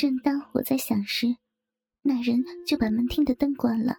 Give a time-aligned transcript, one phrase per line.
[0.00, 1.26] 正当我在想时，
[2.00, 3.98] 那人就把门厅的灯关了，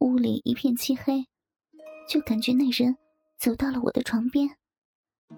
[0.00, 1.24] 屋里一片漆黑，
[2.08, 2.96] 就感觉那人
[3.38, 4.50] 走到了我的床边，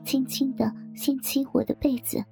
[0.03, 2.25] 轻轻的掀起我的被子，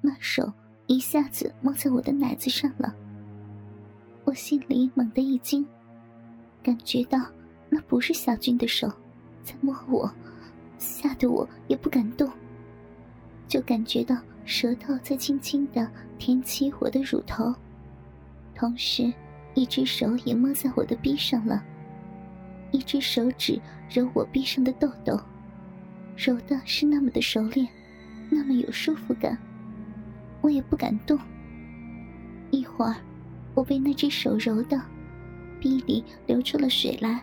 [0.00, 0.52] 那手
[0.86, 2.94] 一下子摸在我的奶子上了。
[4.24, 5.66] 我心里猛地一惊，
[6.62, 7.18] 感觉到
[7.68, 8.86] 那不是小军的手
[9.42, 10.08] 在摸我，
[10.78, 12.30] 吓得我也不敢动，
[13.48, 14.16] 就感觉到
[14.46, 17.52] 舌头在轻轻的舔起我的乳头。
[18.54, 19.12] 同时，
[19.54, 21.62] 一只手也摸在我的臂上了，
[22.70, 25.20] 一只手指揉我臂上的痘痘，
[26.16, 27.66] 揉的是那么的熟练，
[28.30, 29.36] 那么有舒服感，
[30.40, 31.18] 我也不敢动。
[32.52, 32.94] 一会儿，
[33.52, 34.80] 我被那只手揉的，
[35.60, 37.20] 臂里流出了水来，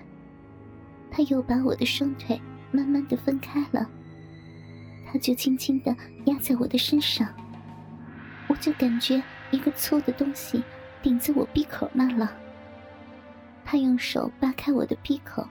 [1.10, 2.40] 他又把我的双腿
[2.72, 3.90] 慢慢的分开了，
[5.14, 5.96] 他就轻轻的
[6.26, 7.32] 压在我的身上，
[8.50, 10.64] 我就感觉一个粗的东西。
[11.04, 12.36] 顶在我闭口那了。
[13.64, 15.48] 他用手扒开我的闭口，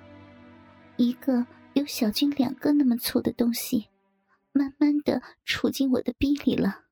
[0.96, 3.86] 一个有小军两个那么粗的东西，
[4.50, 6.86] 慢慢的杵进我的逼里了。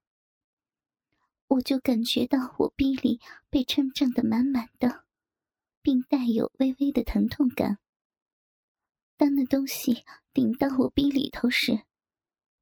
[1.49, 5.05] 我就感觉到我逼里被撑胀的满满的，
[5.83, 7.79] 并带有微微的疼痛感。
[9.17, 11.81] 当那东西顶到我逼里头时，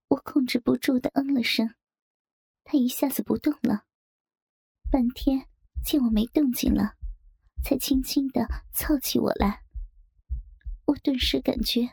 [0.09, 1.75] 我控制不住的嗯了声，
[2.65, 3.85] 他一下子不动了，
[4.91, 5.47] 半天。
[5.85, 6.93] 见我没动静了，
[7.65, 9.63] 才轻轻的凑起我来。
[10.85, 11.89] 我顿时感觉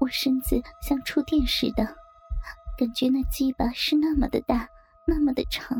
[0.00, 1.84] 我身子像触电似的，
[2.78, 4.66] 感觉那鸡巴是那么的大，
[5.06, 5.78] 那么的长，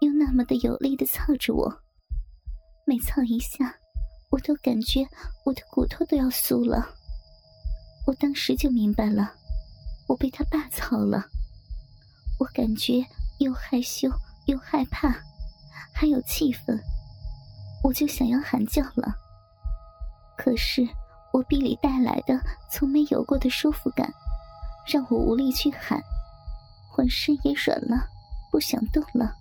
[0.00, 1.82] 又那么的有力的操着我。
[2.86, 3.76] 每操一下，
[4.30, 5.06] 我都感觉
[5.44, 6.86] 我的骨头都要酥了。
[8.06, 9.34] 我当时就明白了，
[10.06, 11.24] 我被他爸操了。
[12.38, 13.04] 我感觉
[13.38, 14.08] 又害羞
[14.46, 15.14] 又害怕。
[15.96, 16.76] 还有气氛，
[17.84, 19.14] 我就想要喊叫了。
[20.36, 20.86] 可是
[21.32, 22.36] 我臂里带来的
[22.68, 24.12] 从没有过的舒服感，
[24.88, 26.02] 让我无力去喊，
[26.90, 28.08] 浑身也软了，
[28.50, 29.32] 不想动了。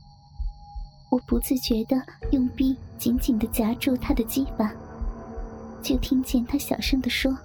[1.10, 2.00] 我不自觉的
[2.32, 4.72] 用臂紧紧的夹住他的鸡巴，
[5.82, 7.36] 就听见他小声的说：“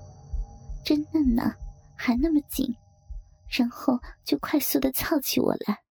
[0.85, 1.55] 真嫩呐，
[1.97, 2.77] 还那么紧。”
[3.49, 5.83] 然后就快速的操起我来。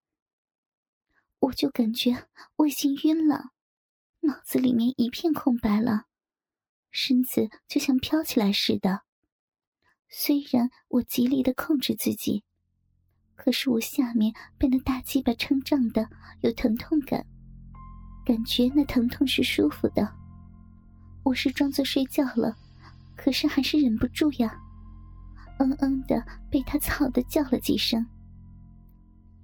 [1.39, 3.51] 我就感觉我已经晕了，
[4.21, 6.05] 脑子里面一片空白了，
[6.89, 9.01] 身子就像飘起来似的。
[10.09, 12.43] 虽然我极力的控制自己，
[13.35, 16.09] 可是我下面被那大鸡巴撑胀的
[16.41, 17.25] 有疼痛感，
[18.25, 20.15] 感觉那疼痛是舒服的。
[21.23, 22.55] 我是装作睡觉了，
[23.15, 24.57] 可是还是忍不住呀，
[25.59, 28.05] 嗯嗯的被他操的叫了几声。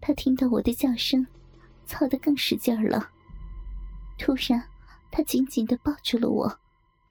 [0.01, 1.25] 他听到我的叫声。
[1.85, 3.09] 操的更使劲儿了。
[4.17, 4.63] 突然，
[5.11, 6.59] 他紧紧的抱住了我，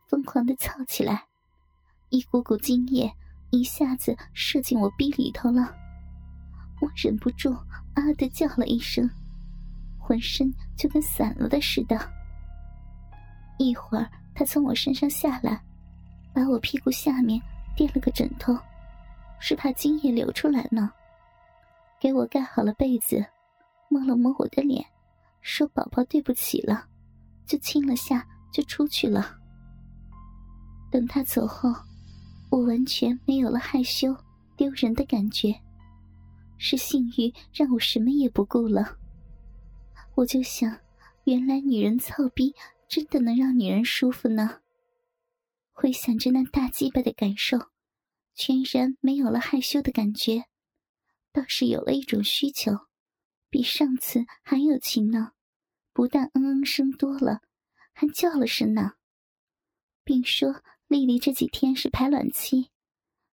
[0.09, 1.25] 疯狂的操起来，
[2.09, 3.13] 一股股精液
[3.51, 5.75] 一下子射进我逼里头了。
[6.81, 7.53] 我忍不住
[7.95, 9.09] 啊的叫了一声，
[9.99, 12.01] 浑身就跟散了的似的。
[13.59, 15.63] 一会儿，他从我身上下来，
[16.33, 17.39] 把我屁股下面
[17.77, 18.57] 垫了个枕头，
[19.45, 20.93] 是怕精液流出来呢。
[22.01, 23.27] 给我盖好了被子。
[23.89, 24.83] 摸了摸我的脸，
[25.43, 26.87] 说：“宝宝，对不起了。”
[27.45, 29.39] 就亲了下，就出去了。
[30.91, 31.69] 等他走后，
[32.51, 34.17] 我完全没有了害羞、
[34.57, 35.55] 丢人的感觉，
[36.57, 38.97] 是性欲让我什么也不顾了。
[40.15, 40.75] 我就想，
[41.25, 42.55] 原来女人操逼
[42.89, 44.61] 真的能让女人舒服呢。
[45.73, 47.59] 回想着那大鸡巴的感受，
[48.35, 50.45] 全然没有了害羞的感觉，
[51.33, 52.73] 倒是有了一种需求。
[53.51, 55.33] 比上次还有情呢，
[55.93, 57.43] 不但嗯嗯声多了，
[57.93, 58.93] 还叫了声呢，
[60.05, 62.71] 并说丽丽这几天是排卵期，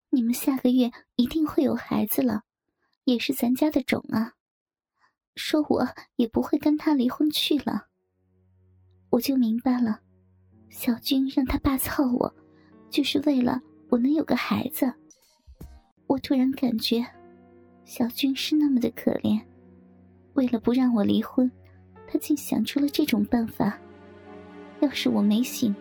[0.09, 2.45] 你们下个月一定会有孩子了，
[3.05, 4.33] 也是咱家的种啊。
[5.35, 7.89] 说我也不会跟他离婚去了，
[9.11, 10.01] 我就明白了，
[10.71, 12.35] 小军让他爸操我，
[12.89, 14.93] 就是为了我能有个孩子。
[16.07, 17.05] 我突然感觉，
[17.85, 19.41] 小军是那么的可怜。
[20.35, 21.51] 为了不让我离婚，
[22.07, 23.79] 他竟想出了这种办法。
[24.81, 25.75] 要是我没醒，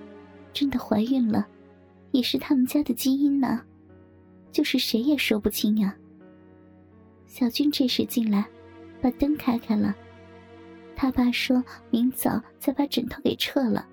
[0.53, 1.45] 真的怀孕了，
[2.11, 3.61] 也是他们家的基因呢，
[4.51, 5.95] 就是谁也说不清呀。
[7.27, 8.45] 小军这时进来，
[9.01, 9.95] 把灯开开了。
[10.95, 13.85] 他爸说明早再把枕头给撤了。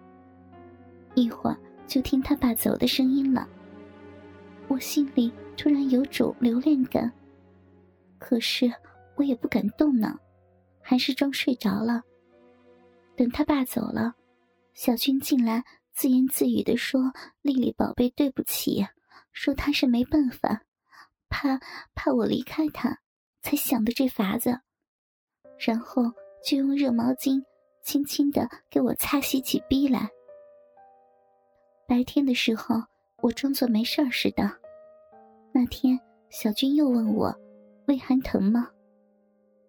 [1.14, 1.56] 一会儿
[1.86, 3.48] 就听他爸走的声音了。
[4.68, 7.12] 我心里突然有种留恋感，
[8.18, 8.72] 可是
[9.16, 10.18] 我也不敢动呢。
[10.84, 12.02] 还是装睡着了，
[13.16, 14.14] 等他爸走了，
[14.74, 18.84] 小军进来自言自语的说：“丽丽宝贝，对不起，
[19.30, 20.62] 说他是没办法，
[21.28, 21.60] 怕
[21.94, 22.98] 怕我离开他，
[23.42, 24.60] 才想的这法子。”
[25.56, 26.02] 然后
[26.44, 27.40] 就用热毛巾
[27.84, 30.10] 轻轻的给我擦洗起逼来。
[31.86, 32.74] 白天的时候，
[33.22, 34.50] 我装作没事儿似的。
[35.52, 35.98] 那天，
[36.28, 37.32] 小军又问我
[37.86, 38.68] ：“胃还疼吗？”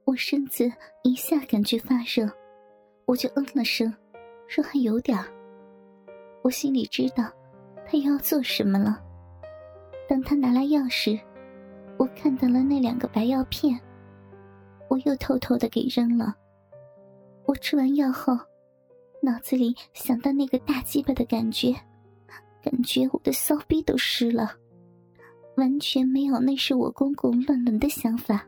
[0.05, 0.69] 我身子
[1.03, 2.29] 一下感觉发热，
[3.05, 3.93] 我就嗯了声，
[4.47, 5.25] 说还有点儿。
[6.41, 7.31] 我心里知道，
[7.85, 8.99] 他又要做什么了。
[10.09, 11.17] 等他拿来药时，
[11.97, 13.79] 我看到了那两个白药片，
[14.89, 16.35] 我又偷偷的给扔了。
[17.45, 18.35] 我吃完药后，
[19.21, 21.73] 脑子里想到那个大鸡巴的感觉，
[22.63, 24.55] 感觉我的骚逼都湿了，
[25.57, 28.47] 完全没有那是我公公乱伦的想法。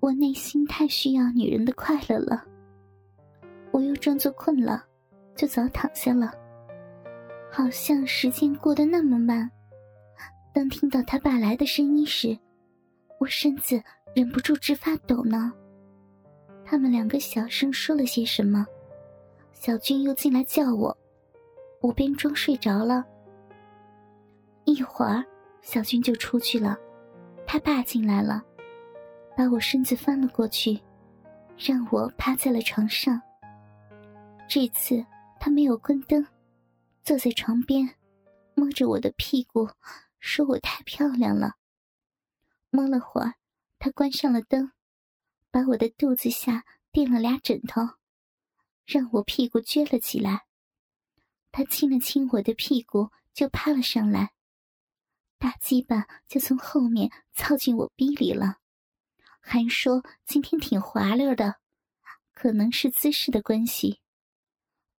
[0.00, 2.42] 我内心太需要女人的快乐了，
[3.72, 4.82] 我又装作困了，
[5.36, 6.32] 就早躺下了。
[7.50, 9.50] 好像时间过得那么慢。
[10.54, 12.36] 当听到他爸来的声音时，
[13.18, 13.82] 我身子
[14.14, 15.52] 忍不住直发抖呢。
[16.64, 18.66] 他们两个小声说了些什么，
[19.52, 20.96] 小军又进来叫我，
[21.80, 23.04] 我便装睡着了。
[24.64, 25.24] 一会儿，
[25.62, 26.76] 小军就出去了，
[27.46, 28.44] 他爸进来了。
[29.36, 30.80] 把我身子翻了过去，
[31.56, 33.22] 让我趴在了床上。
[34.48, 35.06] 这次
[35.38, 36.26] 他没有关灯，
[37.04, 37.88] 坐在床边，
[38.54, 39.68] 摸着我的屁股，
[40.18, 41.54] 说我太漂亮了。
[42.70, 43.34] 摸了会儿，
[43.78, 44.72] 他关上了灯，
[45.52, 47.80] 把我的肚子下垫了俩枕头，
[48.84, 50.47] 让我屁股撅了起来。
[51.58, 54.30] 他亲了亲我的屁股，就趴了上来，
[55.40, 58.58] 大鸡巴就从后面操进我逼里了。
[59.40, 61.56] 还说今天挺滑溜的，
[62.32, 64.00] 可能是姿势的关系，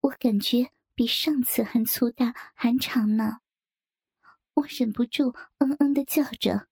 [0.00, 3.38] 我感觉比上次还粗大还长呢。
[4.54, 6.66] 我忍不住嗯嗯的叫着。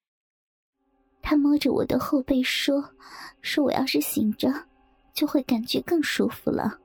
[1.22, 2.92] 他摸着我的后背说
[3.40, 4.66] ：“说我要是醒着，
[5.14, 6.80] 就会感觉更舒服了。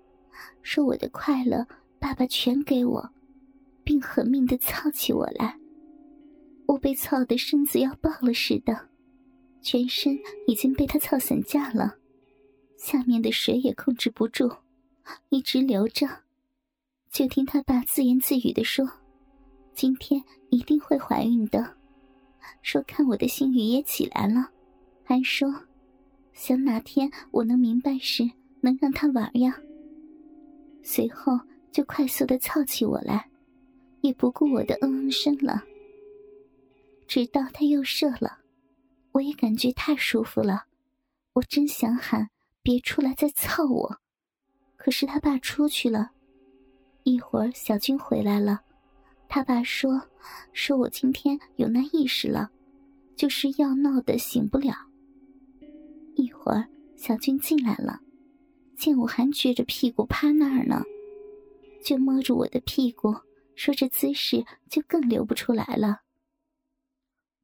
[0.62, 1.68] 说我的快乐，
[2.02, 3.12] 爸爸全给我，
[3.84, 5.56] 并狠命的操起我来。
[6.66, 8.90] 我被操的身子要爆了似的。”
[9.62, 10.18] 全身
[10.48, 11.94] 已经被他操散架了，
[12.76, 14.52] 下面的水也控制不住，
[15.30, 16.08] 一直流着。
[17.12, 18.90] 就听他爸自言自语的说
[19.76, 21.78] ：“今天一定会怀孕的。”
[22.64, 24.50] 说看我的性欲也起来了，
[25.04, 25.48] 还说
[26.34, 28.28] 想哪天我能明白时
[28.62, 29.56] 能让他玩呀。
[30.82, 31.40] 随后
[31.72, 33.30] 就快速的操起我来，
[34.02, 35.64] 也不顾我的嗯嗯声了，
[37.08, 38.40] 直到他又射了。
[39.14, 40.66] 我也感觉太舒服了，
[41.34, 42.30] 我真想喊
[42.62, 43.98] 别出来再操我，
[44.78, 46.12] 可是他爸出去了。
[47.04, 48.62] 一会儿小军回来了，
[49.28, 50.02] 他爸说
[50.54, 52.52] 说我今天有那意识了，
[53.16, 54.74] 就是要闹的醒不了。
[56.16, 56.66] 一会儿
[56.96, 58.00] 小军进来了，
[58.78, 60.84] 见我还撅着屁股趴那儿呢，
[61.84, 63.14] 就摸着我的屁股，
[63.56, 66.02] 说这姿势就更流不出来了。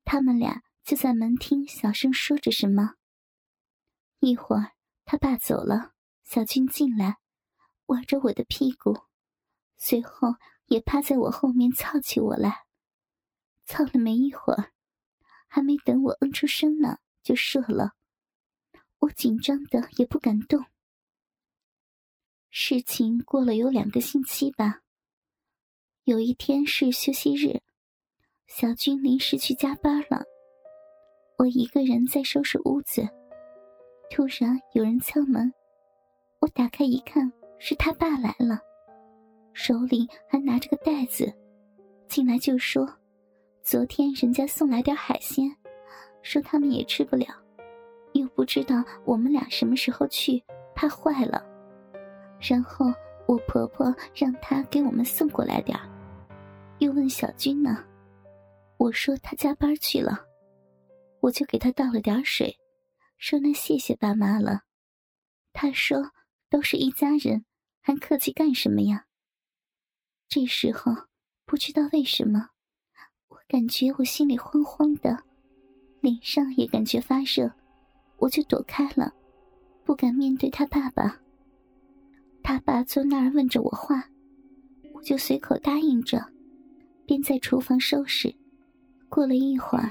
[0.04, 0.64] 他们俩。
[0.88, 2.94] 就在门厅小声说着什么。
[4.22, 4.72] 一会儿，
[5.04, 5.92] 他爸走了，
[6.24, 7.18] 小军进来，
[7.88, 8.98] 玩着我的屁股，
[9.76, 10.36] 随后
[10.68, 12.60] 也趴在我后面操起我来。
[13.66, 14.72] 操了没一会儿，
[15.50, 17.92] 还没等我嗯出声呢，就射了。
[19.00, 20.68] 我紧张的也不敢动。
[22.60, 24.80] 事情过了有两个星期吧。
[26.06, 27.62] 有一天是休息日，
[28.48, 30.24] 小军临时去加班了。
[31.38, 33.08] 我一个人在收拾屋子，
[34.10, 35.54] 突然有人敲门，
[36.40, 38.60] 我打开一看，是他爸来了，
[39.54, 41.32] 手里还拿着个袋子，
[42.08, 42.92] 进来就说
[43.62, 45.56] ：“昨天人家送来点海鲜，
[46.24, 47.28] 说他们也吃不了，
[48.14, 51.46] 又不知道我们俩什么时候去，怕坏了。
[52.40, 52.86] 然后
[53.28, 55.78] 我婆婆让他给我们送过来点
[56.80, 57.84] 又问小军呢，
[58.78, 60.24] 我说他加班去了。”
[61.20, 62.60] 我就给他倒了点水，
[63.18, 64.62] 说：“那谢谢爸妈了。”
[65.52, 66.12] 他说
[66.48, 67.44] ：“都是一家人，
[67.82, 69.08] 还客气干什么呀？”
[70.30, 70.92] 这时候
[71.44, 72.52] 不知道为什么，
[73.30, 75.24] 我感觉我心里慌慌的，
[76.02, 77.52] 脸上也感觉发热，
[78.18, 79.12] 我就躲开了，
[79.84, 81.20] 不敢面对他爸爸。
[82.50, 84.06] 他爸坐那儿问着我话，
[84.94, 86.26] 我就随口答应着，
[87.06, 88.34] 便在厨房收拾。
[89.10, 89.90] 过了一会儿。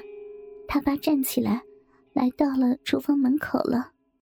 [0.66, 1.62] 他爸站起来，
[2.14, 3.92] 来到了厨房门口了。